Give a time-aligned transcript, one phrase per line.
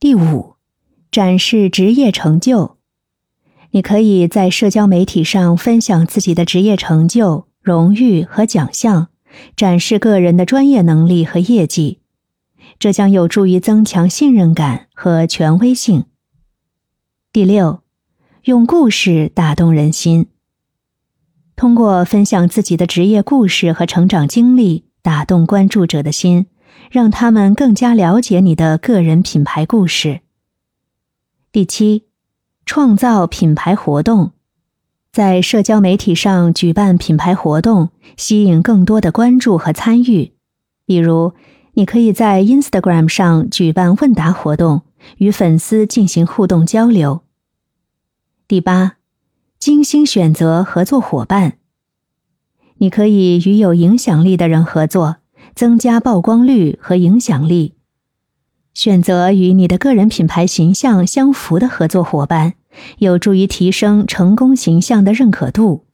[0.00, 0.54] 第五，
[1.10, 2.78] 展示职业成就。
[3.72, 9.08] 你可以在社交媒体上分享自己的职业成就、荣誉和奖项，
[9.54, 11.98] 展示个人的专业能力和业绩，
[12.78, 16.06] 这将有助于增强信任感和权威性。
[17.30, 17.82] 第六，
[18.44, 20.28] 用故事打动人心。
[21.54, 26.46] 通过分享自己的职业故事和成长经历，打动关注者的心。
[26.90, 30.20] 让他们更加了解你的个人品牌故事。
[31.52, 32.04] 第七，
[32.64, 34.32] 创造品牌活动，
[35.12, 40.32] 在社交媒体上举办品牌活动，吸引更多的关注和参与。
[40.86, 41.34] 比如，
[41.74, 44.82] 你可以在 Instagram 上举办问答活动，
[45.18, 47.22] 与粉丝进行互动交流。
[48.46, 48.96] 第八，
[49.58, 51.58] 精心选择合作伙伴，
[52.78, 55.16] 你可以与有影响力的人合作。
[55.60, 57.74] 增加曝光率和影响力，
[58.72, 62.54] 选择与你的个人品牌形象相符的合作伙伴，
[62.96, 65.84] 有助于提升成功形象的认可度。